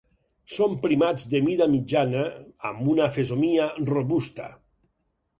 Són 0.51 0.71
primats 0.85 1.25
de 1.33 1.41
mida 1.47 1.67
mitjana, 1.73 2.23
amb 2.69 2.89
una 2.93 3.09
fesomia 3.17 3.67
robusta. 3.91 4.49